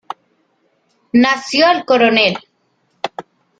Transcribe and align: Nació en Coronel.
Nació 1.13 1.69
en 1.71 1.83
Coronel. 1.85 2.39